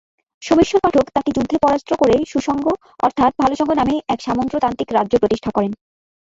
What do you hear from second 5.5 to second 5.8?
করেন।